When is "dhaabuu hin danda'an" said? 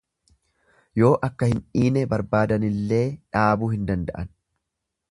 3.39-4.35